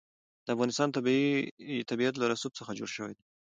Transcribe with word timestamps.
د 0.45 0.47
افغانستان 0.55 0.89
طبیعت 1.89 2.13
له 2.17 2.25
رسوب 2.33 2.51
څخه 2.59 2.71
جوړ 2.79 2.89
شوی 2.97 3.13
دی. 3.17 3.23